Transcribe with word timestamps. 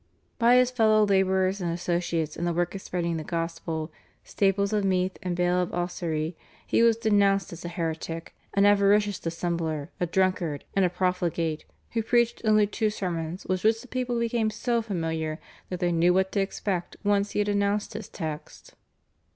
By 0.39 0.55
his 0.55 0.71
fellow 0.71 1.05
labourers 1.05 1.61
and 1.61 1.71
associates 1.71 2.35
in 2.35 2.43
the 2.45 2.53
work 2.53 2.73
of 2.73 2.81
spreading 2.81 3.17
the 3.17 3.23
gospel, 3.23 3.91
Staples 4.23 4.73
of 4.73 4.83
Meath 4.83 5.15
and 5.21 5.35
Bale 5.35 5.61
of 5.61 5.71
Ossory, 5.75 6.35
he 6.65 6.81
was 6.81 6.97
denounced 6.97 7.53
as 7.53 7.63
a 7.63 7.69
heretic, 7.69 8.33
an 8.55 8.65
avaricious 8.65 9.19
dissembler, 9.19 9.89
a 9.99 10.07
drunkard, 10.07 10.65
and 10.75 10.83
a 10.83 10.89
profligate, 10.89 11.65
who 11.91 12.01
preached 12.01 12.41
only 12.45 12.65
two 12.65 12.89
sermons 12.89 13.45
with 13.45 13.63
which 13.63 13.79
the 13.83 13.87
people 13.87 14.19
became 14.19 14.49
so 14.49 14.81
familiar 14.81 15.39
that 15.69 15.79
they 15.79 15.91
knew 15.91 16.15
what 16.15 16.31
to 16.31 16.39
expect 16.39 16.97
once 17.03 17.33
he 17.33 17.37
had 17.37 17.47
announced 17.47 17.93
his 17.93 18.09
text. 18.09 18.73